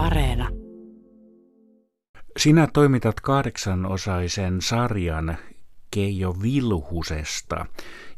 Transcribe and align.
Areena. 0.00 0.48
Sinä 2.36 2.68
toimitat 2.72 3.20
kahdeksanosaisen 3.20 4.60
sarjan 4.60 5.36
Keijo 5.94 6.34
Vilhusesta. 6.42 7.66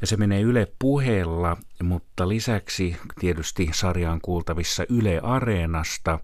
Ja 0.01 0.07
se 0.07 0.17
menee 0.17 0.41
Yle 0.41 0.67
puheella, 0.79 1.57
mutta 1.83 2.27
lisäksi 2.27 2.97
tietysti 3.19 3.69
sarjaan 3.73 4.19
kuultavissa 4.21 4.83
Yle 4.89 5.19
Areenasta. 5.23 6.19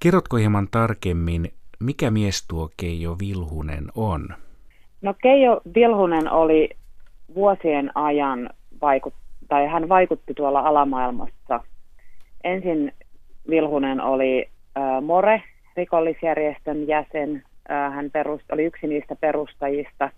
Kerrotko 0.00 0.36
hieman 0.36 0.68
tarkemmin, 0.70 1.52
mikä 1.80 2.10
mies 2.10 2.46
tuo 2.48 2.70
Keijo 2.76 3.16
Vilhunen 3.18 3.84
on? 3.94 4.28
No 5.02 5.14
Keijo 5.22 5.60
Vilhunen 5.74 6.30
oli 6.30 6.70
vuosien 7.34 7.90
ajan 7.94 8.50
vaikut, 8.80 9.14
tai 9.48 9.66
hän 9.66 9.88
vaikutti 9.88 10.34
tuolla 10.34 10.60
alamaailmassa. 10.60 11.60
Ensin 12.44 12.92
Vilhunen 13.50 14.00
oli 14.00 14.52
More, 15.02 15.42
rikollisjärjestön 15.76 16.88
jäsen. 16.88 17.42
Hän 17.68 18.10
perust, 18.10 18.52
oli 18.52 18.64
yksi 18.64 18.86
niistä 18.86 19.16
perustajista 19.16 20.10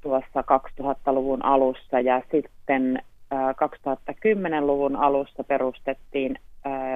tuossa 0.00 0.44
2000-luvun 0.80 1.44
alussa 1.44 2.00
ja 2.00 2.22
sitten 2.30 3.02
äh, 3.32 3.54
2010-luvun 4.10 4.96
alussa 4.96 5.44
perustettiin 5.44 6.38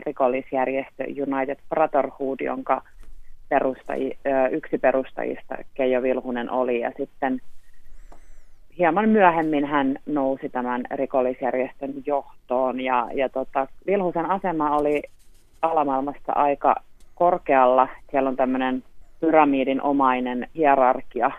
rikollisjärjestö 0.06 1.04
United 1.04 1.56
Brotherhood, 1.68 2.40
jonka 2.40 2.82
perustaji, 3.48 4.18
yksi 4.50 4.78
perustajista 4.78 5.56
Keijo 5.74 6.02
Vilhunen 6.02 6.50
oli 6.50 6.80
ja 6.80 6.92
sitten 6.96 7.40
hieman 8.78 9.08
myöhemmin 9.08 9.64
hän 9.64 9.98
nousi 10.06 10.48
tämän 10.48 10.84
rikollisjärjestön 10.90 11.94
johtoon 12.06 12.80
ja, 12.80 13.08
ja 13.14 13.28
tota, 13.28 13.66
Vilhusen 13.86 14.30
asema 14.30 14.76
oli 14.76 15.02
alamaailmassa 15.62 16.32
aika 16.32 16.74
korkealla. 17.14 17.88
Siellä 18.10 18.28
on 18.28 18.36
tämmöinen 18.36 18.82
pyramidin 19.20 19.82
omainen 19.82 20.48
hierarkia 20.54 21.30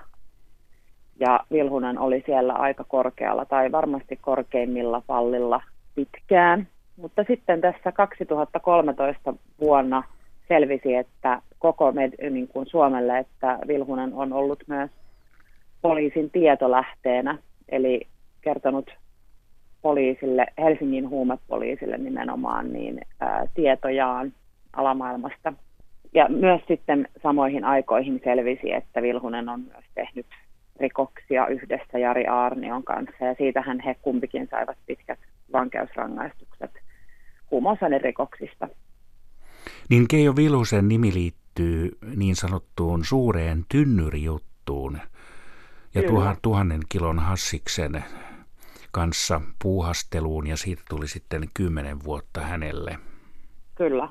ja 1.19 1.39
Vilhunen 1.51 1.99
oli 1.99 2.23
siellä 2.25 2.53
aika 2.53 2.83
korkealla 2.83 3.45
tai 3.45 3.71
varmasti 3.71 4.19
korkeimmilla 4.21 5.01
pallilla 5.07 5.61
pitkään. 5.95 6.67
Mutta 6.97 7.23
sitten 7.27 7.61
tässä 7.61 7.91
2013 7.91 9.33
vuonna 9.61 10.03
selvisi, 10.47 10.95
että 10.95 11.41
koko 11.59 11.91
med, 11.91 12.29
niin 12.29 12.47
kuin 12.47 12.65
Suomelle, 12.65 13.19
että 13.19 13.59
Vilhunen 13.67 14.13
on 14.13 14.33
ollut 14.33 14.63
myös 14.67 14.91
poliisin 15.81 16.31
tietolähteenä, 16.31 17.37
eli 17.69 18.07
kertonut 18.41 18.91
poliisille, 19.81 20.45
Helsingin 20.57 21.09
huumepoliisille 21.09 21.97
nimenomaan, 21.97 22.73
niin 22.73 23.01
ää, 23.19 23.45
tietojaan 23.53 24.33
alamaailmasta. 24.73 25.53
Ja 26.13 26.29
myös 26.29 26.61
sitten 26.67 27.07
samoihin 27.23 27.65
aikoihin 27.65 28.21
selvisi, 28.23 28.73
että 28.73 29.01
Vilhunen 29.01 29.49
on 29.49 29.59
myös 29.59 29.85
tehnyt 29.95 30.25
rikoksia 30.79 31.47
yhdessä 31.47 31.99
Jari 31.99 32.27
Aarnion 32.27 32.83
kanssa, 32.83 33.25
ja 33.25 33.35
siitähän 33.37 33.79
he 33.79 33.95
kumpikin 34.01 34.47
saivat 34.51 34.77
pitkät 34.85 35.19
vankeusrangaistukset 35.53 36.71
huumausainerikoksista. 37.51 38.67
Niin 39.89 40.07
Keijo 40.07 40.35
Vilhusen 40.35 40.87
nimi 40.87 41.13
liittyy 41.13 41.97
niin 42.15 42.35
sanottuun 42.35 43.05
suureen 43.05 43.65
tynnyrijuttuun 43.69 44.97
ja 45.95 46.03
tuhan, 46.03 46.37
tuhannen 46.41 46.81
kilon 46.89 47.19
hassiksen 47.19 48.03
kanssa 48.97 49.41
puuhasteluun 49.63 50.47
ja 50.47 50.57
siitä 50.57 50.81
tuli 50.89 51.07
sitten 51.07 51.43
kymmenen 51.53 52.03
vuotta 52.03 52.41
hänelle. 52.41 52.97
Kyllä. 53.75 54.09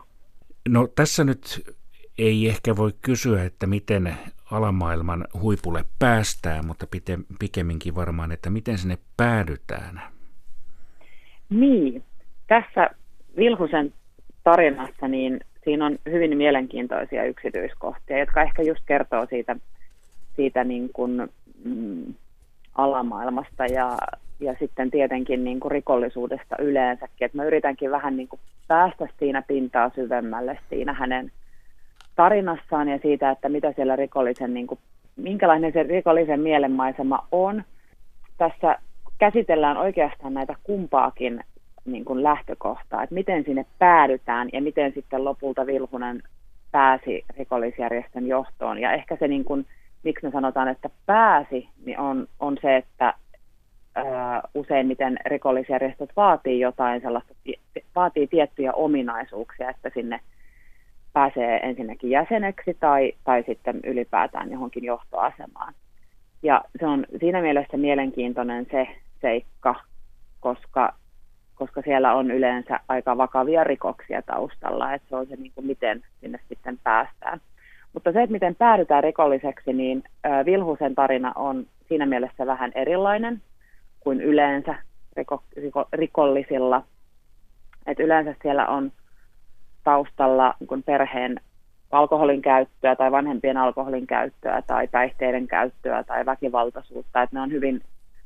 No 0.68 0.88
tässä 0.94 1.24
nyt 1.24 1.74
ei 2.18 2.48
ehkä 2.48 2.76
voi 2.76 2.92
kysyä, 3.02 3.44
että 3.44 3.66
miten 3.66 4.14
alamaailman 4.50 5.24
huipulle 5.40 5.84
päästään, 5.98 6.66
mutta 6.66 6.86
pikemminkin 7.38 7.94
varmaan, 7.94 8.32
että 8.32 8.50
miten 8.50 8.78
sinne 8.78 8.98
päädytään. 9.16 10.02
Niin, 11.50 12.02
tässä 12.46 12.90
Vilhusen 13.36 13.92
tarinassa 14.44 15.08
niin 15.08 15.40
siinä 15.64 15.86
on 15.86 15.98
hyvin 16.10 16.36
mielenkiintoisia 16.36 17.24
yksityiskohtia, 17.24 18.18
jotka 18.18 18.42
ehkä 18.42 18.62
just 18.62 18.82
kertoo 18.86 19.26
siitä, 19.30 19.56
siitä 20.36 20.64
niin 20.64 20.90
kuin, 20.92 21.28
mm, 21.64 22.14
alamaailmasta 22.74 23.66
ja, 23.66 23.98
ja 24.40 24.54
sitten 24.58 24.90
tietenkin 24.90 25.44
niin 25.44 25.60
kuin 25.60 25.72
rikollisuudesta 25.72 26.56
yleensäkin. 26.58 27.24
Et 27.24 27.34
mä 27.34 27.44
yritänkin 27.44 27.90
vähän 27.90 28.16
niin 28.16 28.28
kuin 28.28 28.40
päästä 28.68 29.08
siinä 29.18 29.42
pintaa 29.42 29.90
syvemmälle 29.94 30.58
siinä 30.68 30.92
hänen 30.92 31.32
tarinassaan 32.16 32.88
ja 32.88 32.98
siitä, 32.98 33.30
että 33.30 33.48
mitä 33.48 33.72
siellä 33.72 33.96
rikollisen, 33.96 34.54
niin 34.54 34.66
kuin, 34.66 34.80
minkälainen 35.16 35.72
se 35.72 35.82
rikollisen 35.82 36.40
mielenmaisema 36.40 37.26
on. 37.32 37.64
Tässä 38.38 38.78
käsitellään 39.18 39.76
oikeastaan 39.76 40.34
näitä 40.34 40.54
kumpaakin 40.62 41.44
niin 41.84 42.04
kuin 42.04 42.22
lähtökohtaa, 42.22 43.02
että 43.02 43.14
miten 43.14 43.44
sinne 43.44 43.66
päädytään 43.78 44.48
ja 44.52 44.62
miten 44.62 44.92
sitten 44.92 45.24
lopulta 45.24 45.66
Vilhunen 45.66 46.22
pääsi 46.72 47.24
rikollisjärjestön 47.38 48.26
johtoon. 48.26 48.78
Ja 48.78 48.92
ehkä 48.92 49.16
se, 49.16 49.28
niin 49.28 49.44
kuin, 49.44 49.66
miksi 50.02 50.26
me 50.26 50.32
sanotaan, 50.32 50.68
että 50.68 50.90
pääsi, 51.06 51.68
niin 51.84 51.98
on, 51.98 52.26
on 52.40 52.58
se, 52.62 52.76
että 52.76 53.14
useimmiten 54.54 55.16
rikollisjärjestöt 55.26 56.10
vaatii 56.16 56.60
jotain 56.60 57.00
sellaista, 57.00 57.34
vaatii 57.96 58.26
tiettyjä 58.26 58.72
ominaisuuksia, 58.72 59.70
että 59.70 59.90
sinne 59.94 60.20
pääsee 61.12 61.60
ensinnäkin 61.62 62.10
jäseneksi 62.10 62.76
tai, 62.80 63.12
tai 63.24 63.44
sitten 63.46 63.80
ylipäätään 63.84 64.50
johonkin 64.50 64.84
johtoasemaan. 64.84 65.74
Ja 66.42 66.62
se 66.80 66.86
on 66.86 67.06
siinä 67.20 67.40
mielessä 67.42 67.76
mielenkiintoinen 67.76 68.66
se 68.70 68.88
seikka, 69.20 69.74
koska 70.40 70.92
koska 71.56 71.82
siellä 71.82 72.14
on 72.14 72.30
yleensä 72.30 72.80
aika 72.88 73.16
vakavia 73.16 73.64
rikoksia 73.64 74.22
taustalla, 74.22 74.94
että 74.94 75.08
se 75.08 75.16
on 75.16 75.26
se, 75.26 75.36
niin 75.36 75.52
kuin 75.54 75.66
miten 75.66 76.02
sinne 76.20 76.38
sitten 76.48 76.78
päästään. 76.82 77.40
Mutta 77.92 78.12
se, 78.12 78.22
että 78.22 78.32
miten 78.32 78.54
päädytään 78.54 79.04
rikolliseksi, 79.04 79.72
niin 79.72 80.02
Vilhusen 80.44 80.94
tarina 80.94 81.32
on 81.36 81.66
siinä 81.88 82.06
mielessä 82.06 82.46
vähän 82.46 82.72
erilainen 82.74 83.42
kuin 84.06 84.20
yleensä 84.20 84.74
riko, 85.16 85.42
riko, 85.56 85.88
rikollisilla. 85.92 86.82
Et 87.86 88.00
yleensä 88.00 88.34
siellä 88.42 88.66
on 88.66 88.92
taustalla 89.84 90.54
niin 90.60 90.82
perheen 90.82 91.40
alkoholin 91.90 92.42
käyttöä 92.42 92.96
tai 92.96 93.12
vanhempien 93.12 93.56
alkoholin 93.56 94.06
käyttöä 94.06 94.62
tai 94.66 94.88
päihteiden 94.88 95.46
käyttöä 95.46 96.04
tai 96.04 96.26
väkivaltaisuutta, 96.26 97.22
että 97.22 97.36
ne 97.36 97.40
on 97.40 97.52
hyvin, 97.52 97.80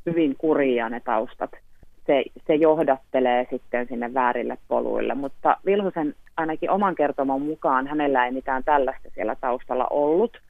hyvin 0.06 0.36
kurjia 0.38 0.88
ne 0.88 1.00
taustat– 1.00 1.50
se, 2.10 2.24
se 2.46 2.54
johdattelee 2.54 3.46
sitten 3.50 3.86
sinne 3.88 4.14
väärille 4.14 4.58
poluille. 4.68 5.14
Mutta 5.14 5.56
Vilhusen 5.66 6.14
ainakin 6.36 6.70
oman 6.70 6.94
kertoman 6.94 7.42
mukaan 7.42 7.86
hänellä 7.86 8.24
ei 8.24 8.32
mitään 8.32 8.64
tällaista 8.64 9.08
siellä 9.14 9.36
taustalla 9.40 9.86
ollut. 9.90 10.40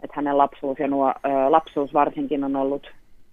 Että 0.00 0.14
hänen 0.16 0.38
lapsuus 0.38 0.78
ja 0.78 0.88
nuo, 0.88 1.08
ö, 1.08 1.12
lapsuus 1.50 1.94
varsinkin 1.94 2.44
on 2.44 2.56
ollut 2.56 2.90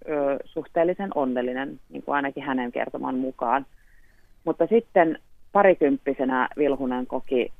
ö, 0.08 0.38
suhteellisen 0.44 1.10
onnellinen, 1.14 1.80
niin 1.90 2.02
kuin 2.02 2.16
ainakin 2.16 2.42
hänen 2.42 2.72
kertoman 2.72 3.14
mukaan. 3.14 3.66
Mutta 4.44 4.66
sitten 4.66 5.18
parikymppisenä 5.52 6.48
Vilhunen 6.58 7.06
koki 7.06 7.52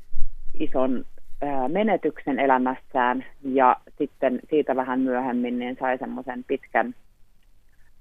ison 0.61 1.05
ö, 1.43 1.47
menetyksen 1.69 2.39
elämässään 2.39 3.25
ja 3.43 3.77
sitten 3.99 4.41
siitä 4.51 4.77
vähän 4.77 5.01
myöhemmin 5.01 5.59
niin 5.59 5.77
sai 5.81 5.99
semmoisen 5.99 6.45
pitkän 6.45 6.95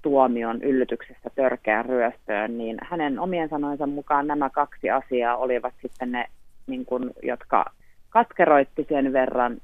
tuomion 0.02 0.62
yllytyksestä 0.62 1.30
törkeään 1.34 1.84
ryöstöön, 1.84 2.58
niin 2.58 2.76
hänen 2.82 3.18
omien 3.20 3.48
sanoinsa 3.48 3.86
mukaan 3.86 4.26
nämä 4.26 4.50
kaksi 4.50 4.90
asiaa 4.90 5.36
olivat 5.36 5.74
sitten 5.82 6.12
ne, 6.12 6.26
niin 6.66 6.84
kuin, 6.84 7.10
jotka 7.22 7.64
katkeroitti 8.10 8.86
sen 8.88 9.12
verran, 9.12 9.60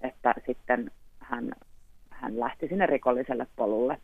että 0.00 0.34
sitten 0.46 0.90
hän, 1.18 1.52
hän 2.24 2.40
lähti 2.40 2.68
sinne 2.68 2.86
rikolliselle 2.86 3.46
polulle. 3.56 4.00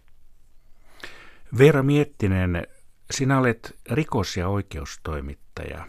Veera 1.58 1.82
Miettinen, 1.82 2.66
sinä 3.10 3.38
olet 3.38 3.76
rikos- 3.90 4.36
ja 4.36 4.48
oikeustoimittaja. 4.48 5.84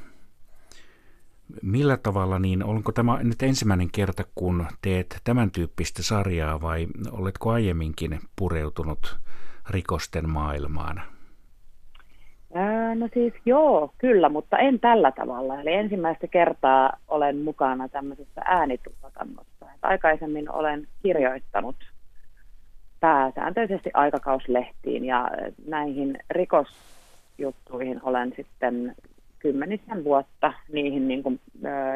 Millä 1.61 1.97
tavalla, 1.97 2.39
niin 2.39 2.63
onko 2.63 2.91
tämä 2.91 3.23
nyt 3.23 3.43
ensimmäinen 3.43 3.91
kerta, 3.91 4.23
kun 4.35 4.67
teet 4.81 5.21
tämän 5.23 5.51
tyyppistä 5.51 6.03
sarjaa 6.03 6.61
vai 6.61 6.87
oletko 7.11 7.51
aiemminkin 7.51 8.19
pureutunut 8.35 9.17
rikosten 9.69 10.29
maailmaan? 10.29 11.01
no 12.95 13.09
siis 13.13 13.33
joo, 13.45 13.93
kyllä, 13.97 14.29
mutta 14.29 14.57
en 14.57 14.79
tällä 14.79 15.11
tavalla. 15.11 15.61
Eli 15.61 15.73
ensimmäistä 15.73 16.27
kertaa 16.27 16.93
olen 17.07 17.37
mukana 17.37 17.89
tämmöisessä 17.89 18.41
äänituotannossa. 18.45 19.65
Aikaisemmin 19.81 20.51
olen 20.51 20.87
kirjoittanut 21.03 21.75
pääsääntöisesti 23.01 23.89
aikakauslehtiin 23.93 25.05
ja 25.05 25.29
näihin 25.67 26.19
rikosjuttuihin 26.29 27.99
olen 28.03 28.33
sitten 28.35 28.95
kymmenisen 29.39 30.03
vuotta 30.03 30.53
niihin, 30.73 31.07
niin 31.07 31.23
kuin, 31.23 31.39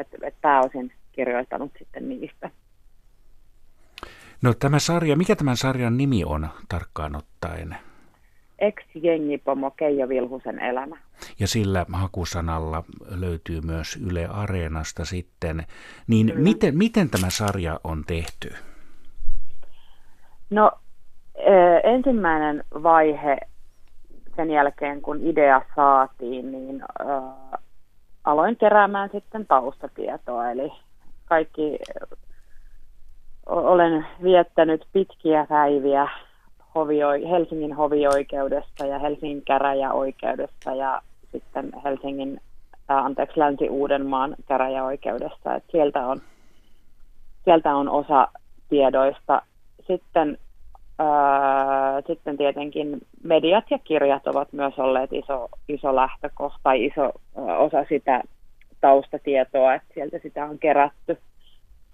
että 0.00 0.16
et 0.22 0.34
pääosin 0.40 0.92
kirjoittanut 1.12 1.72
sitten 1.78 2.08
niistä. 2.08 2.50
No 4.42 4.54
tämä 4.54 4.78
sarja, 4.78 5.16
mikä 5.16 5.36
tämän 5.36 5.56
sarjan 5.56 5.96
nimi 5.96 6.24
on 6.24 6.48
tarkkaan 6.68 7.16
ottaen? 7.16 7.76
Ex-jengipomo 8.58 9.70
Keijo 9.70 10.08
Vilhusen 10.08 10.58
elämä. 10.58 10.96
Ja 11.38 11.48
sillä 11.48 11.86
hakusanalla 11.92 12.84
löytyy 13.10 13.60
myös 13.60 13.98
Yle 14.06 14.26
Areenasta 14.26 15.04
sitten. 15.04 15.66
Niin 16.06 16.32
miten, 16.36 16.78
miten 16.78 17.10
tämä 17.10 17.30
sarja 17.30 17.80
on 17.84 18.04
tehty? 18.06 18.54
No 20.50 20.70
ensimmäinen 21.84 22.64
vaihe 22.82 23.38
sen 24.36 24.50
jälkeen, 24.50 25.02
kun 25.02 25.20
idea 25.22 25.62
saatiin, 25.76 26.52
niin 26.52 26.82
äh, 27.00 27.60
aloin 28.24 28.56
keräämään 28.56 29.10
sitten 29.12 29.46
taustatietoa. 29.46 30.50
Eli 30.50 30.72
kaikki 31.24 31.78
olen 33.46 34.06
viettänyt 34.22 34.86
pitkiä 34.92 35.46
päiviä 35.48 36.08
hovio, 36.74 37.08
Helsingin 37.30 37.72
hovioikeudesta 37.72 38.86
ja 38.86 38.98
Helsingin 38.98 39.42
käräjäoikeudesta 39.42 40.74
ja 40.74 41.02
sitten 41.32 41.72
Helsingin, 41.84 42.40
ää, 42.88 42.98
anteeksi, 42.98 43.40
Länsi-Uudenmaan 43.40 44.36
käräjäoikeudesta. 44.48 45.54
Et 45.54 45.64
sieltä, 45.72 46.06
on, 46.06 46.20
sieltä 47.44 47.76
on 47.76 47.88
osa 47.88 48.28
tiedoista. 48.68 49.42
Sitten, 49.86 50.38
ää, 50.98 52.00
sitten 52.06 52.36
tietenkin 52.36 53.00
mediat 53.22 53.64
ja 53.70 53.78
kirjat 53.78 54.26
ovat 54.26 54.52
myös 54.52 54.78
olleet 54.78 55.12
iso, 55.12 55.48
iso 55.68 55.96
lähtökohta 55.96 56.72
iso 56.72 57.12
osa 57.58 57.84
sitä 57.88 58.22
taustatietoa, 58.80 59.74
että 59.74 59.94
sieltä 59.94 60.18
sitä 60.22 60.44
on 60.44 60.58
kerätty. 60.58 61.18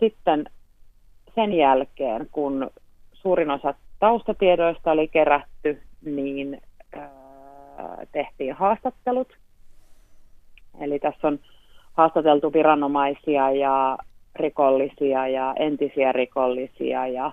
Sitten 0.00 0.44
sen 1.34 1.52
jälkeen, 1.52 2.28
kun 2.32 2.70
suurin 3.12 3.50
osa 3.50 3.74
taustatiedoista 3.98 4.90
oli 4.90 5.08
kerätty, 5.08 5.82
niin 6.04 6.60
tehtiin 8.12 8.54
haastattelut. 8.54 9.36
Eli 10.80 10.98
tässä 10.98 11.28
on 11.28 11.38
haastateltu 11.92 12.52
viranomaisia 12.52 13.50
ja 13.50 13.98
rikollisia 14.36 15.28
ja 15.28 15.54
entisiä 15.58 16.12
rikollisia 16.12 17.06
ja 17.06 17.32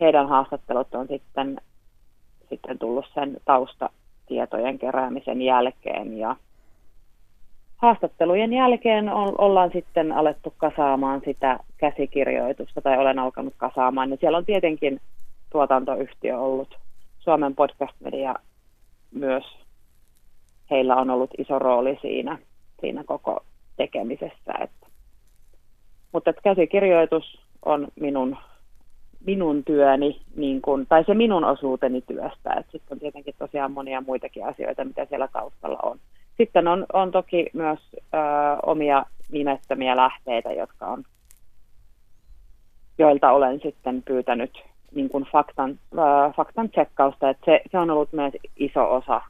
heidän 0.00 0.28
haastattelut 0.28 0.94
on 0.94 1.08
sitten, 1.08 1.60
sitten 2.50 2.78
tullut 2.78 3.06
sen 3.14 3.36
taustatietojen 3.44 4.78
keräämisen 4.78 5.42
jälkeen 5.42 6.18
ja 6.18 6.36
haastattelujen 7.76 8.52
jälkeen 8.52 9.08
on, 9.08 9.34
ollaan 9.38 9.70
sitten 9.72 10.12
alettu 10.12 10.54
kasaamaan 10.56 11.22
sitä 11.24 11.58
käsikirjoitusta 11.76 12.82
tai 12.82 12.98
olen 12.98 13.18
alkanut 13.18 13.54
kasaamaan, 13.56 14.10
niin 14.10 14.20
siellä 14.20 14.38
on 14.38 14.44
tietenkin 14.44 15.00
tuotantoyhtiö 15.50 16.38
ollut 16.38 16.78
Suomen 17.18 17.54
podcast-media 17.54 18.34
myös. 19.14 19.44
Heillä 20.70 20.96
on 20.96 21.10
ollut 21.10 21.30
iso 21.38 21.58
rooli 21.58 21.98
siinä, 22.02 22.38
siinä 22.80 23.04
koko 23.04 23.44
tekemisessä. 23.76 24.52
Että. 24.60 24.86
Mutta 26.12 26.30
että 26.30 26.42
käsikirjoitus 26.42 27.40
on 27.64 27.88
minun, 28.00 28.36
minun 29.26 29.64
työni, 29.64 30.20
niin 30.36 30.62
kun, 30.62 30.86
tai 30.86 31.04
se 31.04 31.14
minun 31.14 31.44
osuuteni 31.44 32.00
työstä. 32.00 32.64
Sitten 32.72 32.96
on 32.96 32.98
tietenkin 32.98 33.34
tosiaan 33.38 33.72
monia 33.72 34.02
muitakin 34.06 34.46
asioita, 34.46 34.84
mitä 34.84 35.04
siellä 35.04 35.28
taustalla 35.28 35.78
on. 35.82 35.98
Sitten 36.36 36.68
on, 36.68 36.86
on 36.92 37.10
toki 37.10 37.46
myös 37.52 37.78
ö, 37.94 38.18
omia 38.62 39.04
nimettömiä 39.32 39.96
lähteitä, 39.96 40.52
jotka 40.52 40.86
on, 40.86 41.04
joilta 42.98 43.32
olen 43.32 43.60
sitten 43.62 44.02
pyytänyt 44.02 44.62
niin 44.94 45.08
kuin 45.08 45.24
faktan, 45.32 45.78
äh, 45.98 46.34
faktan 46.36 46.70
tsekkausta, 46.70 47.30
että 47.30 47.44
se, 47.44 47.60
se 47.70 47.78
on 47.78 47.90
ollut 47.90 48.12
myös 48.12 48.32
iso 48.56 48.94
osa 48.94 49.20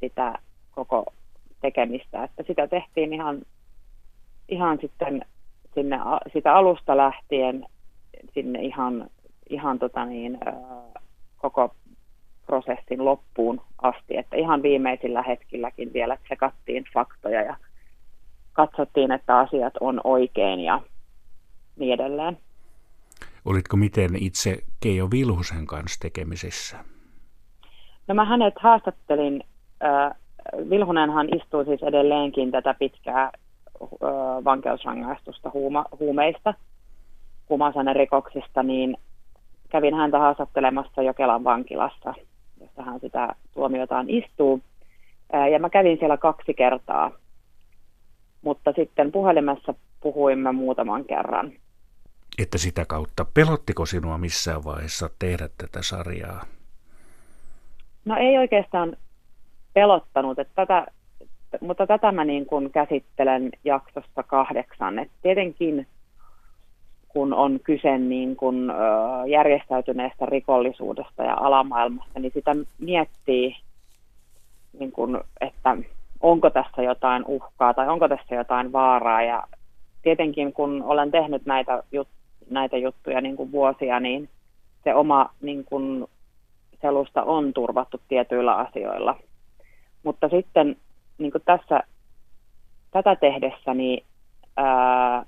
sitä 0.00 0.38
koko 0.70 1.04
tekemistä, 1.60 2.24
että 2.24 2.42
sitä 2.46 2.66
tehtiin 2.66 3.12
ihan, 3.12 3.42
ihan 4.48 4.78
sitten 4.80 5.24
sinne, 5.74 5.98
sitä 6.32 6.54
alusta 6.54 6.96
lähtien 6.96 7.66
sinne 8.34 8.62
ihan, 8.62 9.06
ihan 9.50 9.78
tota 9.78 10.04
niin, 10.04 10.38
koko 11.36 11.74
prosessin 12.46 13.04
loppuun 13.04 13.60
asti, 13.82 14.16
että 14.16 14.36
ihan 14.36 14.62
viimeisillä 14.62 15.22
hetkilläkin 15.22 15.92
vielä 15.92 16.16
tsekattiin 16.24 16.84
faktoja 16.94 17.42
ja 17.42 17.56
katsottiin, 18.52 19.12
että 19.12 19.38
asiat 19.38 19.74
on 19.80 20.00
oikein 20.04 20.60
ja 20.60 20.80
niin 21.76 21.94
edelleen. 21.94 22.38
Olitko 23.44 23.76
miten 23.76 24.10
itse 24.16 24.58
Keijo 24.80 25.10
Vilhusen 25.10 25.66
kanssa 25.66 26.00
tekemisissä? 26.00 26.84
No 28.08 28.14
mä 28.14 28.24
hänet 28.24 28.54
haastattelin. 28.58 29.44
Vilhunenhan 30.70 31.28
istuu 31.36 31.64
siis 31.64 31.82
edelleenkin 31.82 32.50
tätä 32.50 32.74
pitkää 32.74 33.32
vankeusrangaistusta 34.44 35.50
huuma, 35.54 35.84
huumeista, 36.00 36.54
rikoksista, 37.92 38.62
niin 38.62 38.96
kävin 39.74 39.94
häntä 39.94 40.18
haastattelemassa 40.18 41.02
Jokelan 41.02 41.44
vankilassa, 41.44 42.14
jossa 42.60 42.82
hän 42.82 43.00
sitä 43.00 43.34
tuomiotaan 43.54 44.10
istuu. 44.10 44.60
Ja 45.52 45.58
mä 45.58 45.70
kävin 45.70 45.98
siellä 45.98 46.16
kaksi 46.16 46.54
kertaa, 46.54 47.10
mutta 48.42 48.72
sitten 48.76 49.12
puhelimessa 49.12 49.74
puhuimme 50.00 50.52
muutaman 50.52 51.04
kerran 51.04 51.52
että 52.38 52.58
sitä 52.58 52.84
kautta 52.84 53.26
pelottiko 53.34 53.86
sinua 53.86 54.18
missään 54.18 54.64
vaiheessa 54.64 55.10
tehdä 55.18 55.48
tätä 55.58 55.82
sarjaa? 55.82 56.44
No 58.04 58.16
ei 58.16 58.38
oikeastaan 58.38 58.96
pelottanut, 59.72 60.38
että 60.38 60.66
tätä, 60.66 60.86
mutta 61.60 61.86
tätä 61.86 62.12
mä 62.12 62.24
niin 62.24 62.46
kuin 62.46 62.70
käsittelen 62.70 63.50
jaksossa 63.64 64.22
kahdeksan. 64.22 64.98
Et 64.98 65.10
tietenkin 65.22 65.86
kun 67.14 67.34
on 67.34 67.60
kyse 67.64 67.98
niin 67.98 68.36
kuin, 68.36 68.70
ö, 68.70 68.74
järjestäytyneestä 69.26 70.26
rikollisuudesta 70.26 71.22
ja 71.22 71.34
alamaailmasta, 71.34 72.20
niin 72.20 72.32
sitä 72.34 72.54
miettii, 72.78 73.56
niin 74.78 74.92
kuin, 74.92 75.20
että 75.40 75.76
onko 76.20 76.50
tässä 76.50 76.82
jotain 76.82 77.24
uhkaa 77.26 77.74
tai 77.74 77.88
onko 77.88 78.08
tässä 78.08 78.34
jotain 78.34 78.72
vaaraa. 78.72 79.22
Ja 79.22 79.42
tietenkin 80.02 80.52
kun 80.52 80.82
olen 80.82 81.10
tehnyt 81.10 81.46
näitä 81.46 81.82
juttuja, 81.92 82.24
näitä 82.50 82.76
juttuja 82.76 83.20
niin 83.20 83.36
kuin 83.36 83.52
vuosia, 83.52 84.00
niin 84.00 84.28
se 84.84 84.94
oma 84.94 85.30
niin 85.42 85.64
kuin, 85.64 86.06
selusta 86.82 87.22
on 87.22 87.52
turvattu 87.52 88.00
tietyillä 88.08 88.56
asioilla. 88.56 89.16
Mutta 90.02 90.28
sitten 90.28 90.76
niin 91.18 91.32
tässä 91.44 91.80
tätä 92.90 93.16
tehdessä, 93.16 93.74
niin 93.74 94.04
ää, 94.56 95.24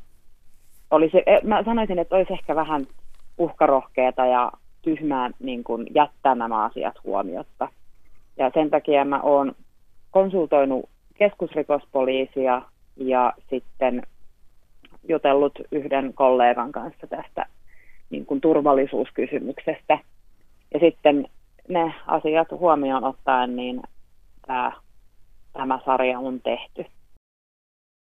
olisi, 0.90 1.16
e, 1.26 1.40
mä 1.44 1.62
sanoisin, 1.64 1.98
että 1.98 2.16
olisi 2.16 2.32
ehkä 2.32 2.54
vähän 2.54 2.86
uhkarohkeata 3.38 4.26
ja 4.26 4.52
tyhmää 4.82 5.30
niin 5.38 5.64
kuin 5.64 5.86
jättää 5.94 6.34
nämä 6.34 6.64
asiat 6.64 6.94
huomiotta. 7.04 7.68
Ja 8.36 8.50
sen 8.54 8.70
takia 8.70 9.04
mä 9.04 9.20
oon 9.20 9.52
konsultoinut 10.10 10.88
keskusrikospoliisia 11.14 12.62
ja 12.96 13.32
sitten 13.50 14.02
jutellut 15.08 15.58
yhden 15.72 16.12
kollegan 16.14 16.72
kanssa 16.72 17.06
tästä 17.06 17.46
niin 18.10 18.26
kuin 18.26 18.40
turvallisuuskysymyksestä. 18.40 19.98
Ja 20.74 20.80
sitten 20.80 21.28
ne 21.68 21.94
asiat 22.06 22.50
huomioon 22.50 23.04
ottaen, 23.04 23.56
niin 23.56 23.80
tämä, 24.46 24.72
tämä 25.52 25.78
sarja 25.84 26.18
on 26.18 26.40
tehty. 26.40 26.86